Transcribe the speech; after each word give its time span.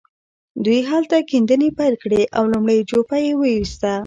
دوی 0.65 0.79
هلته 0.89 1.17
کيندنې 1.29 1.69
پيل 1.77 1.95
کړې 2.03 2.21
او 2.37 2.43
لومړۍ 2.53 2.79
جوپه 2.89 3.17
يې 3.25 3.31
وويسته. 3.39 3.91